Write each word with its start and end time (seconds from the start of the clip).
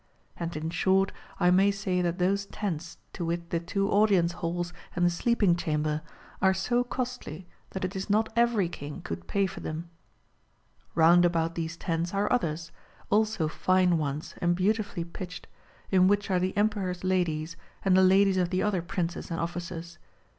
And 0.35 0.55
in 0.57 0.71
short 0.71 1.11
I 1.39 1.51
may 1.51 1.69
say 1.69 2.01
that 2.01 2.17
those 2.17 2.47
tents, 2.47 2.97
to 3.13 3.23
wit 3.23 3.51
the 3.51 3.59
two 3.59 3.87
audience 3.91 4.31
halls 4.31 4.73
and 4.95 5.05
the 5.05 5.11
sleeping 5.11 5.55
chamber, 5.55 6.01
are 6.41 6.55
so 6.55 6.83
costly 6.83 7.45
that 7.69 7.85
it 7.85 7.95
is 7.95 8.09
not 8.09 8.33
every 8.35 8.67
king 8.67 9.03
could 9.03 9.27
pay 9.27 9.45
for 9.45 9.59
them. 9.59 9.91
Round 10.95 11.23
about 11.23 11.53
these 11.53 11.77
tents 11.77 12.15
are 12.15 12.33
others, 12.33 12.71
also 13.11 13.47
fine 13.47 13.99
ones 13.99 14.33
and 14.39 14.55
beautifully 14.55 15.03
pitched, 15.03 15.45
in 15.91 16.07
which 16.07 16.31
are 16.31 16.39
the 16.39 16.57
Emperor's 16.57 17.03
ladies, 17.03 17.55
and 17.85 17.95
the 17.95 18.01
ladies 18.01 18.37
of 18.37 18.49
the 18.49 18.63
other 18.63 18.81
princes 18.81 19.29
and 19.29 19.39
officers. 19.39 19.99